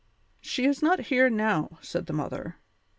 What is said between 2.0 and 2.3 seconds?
the